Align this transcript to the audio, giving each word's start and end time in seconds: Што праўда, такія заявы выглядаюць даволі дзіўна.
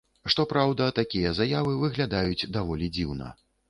Што 0.33 0.45
праўда, 0.53 0.87
такія 1.01 1.35
заявы 1.41 1.79
выглядаюць 1.85 2.47
даволі 2.61 2.95
дзіўна. 3.01 3.35